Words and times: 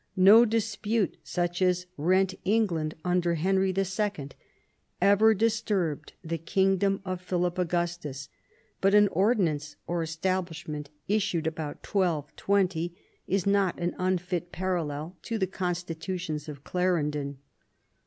No 0.17 0.45
dispute 0.45 1.17
such 1.23 1.61
as 1.61 1.85
rent 1.95 2.33
England 2.43 2.95
under 3.05 3.35
Henry 3.35 3.71
II. 3.71 4.29
ever 4.99 5.35
disturbed 5.35 6.13
the 6.23 6.39
kingdom 6.39 7.03
of 7.05 7.21
Philip 7.21 7.59
Augustus, 7.59 8.27
but 8.81 8.95
an 8.95 9.09
Ordinance 9.09 9.75
or 9.85 10.01
Establishment, 10.01 10.89
issued 11.07 11.45
about 11.45 11.85
1220, 11.85 12.95
is 13.27 13.45
not 13.45 13.79
an 13.79 13.93
unfit 13.99 14.51
parallel 14.51 15.17
to 15.21 15.37
the 15.37 15.45
Constitutions 15.45 16.49
of 16.49 16.63
Clarendon. 16.63 17.37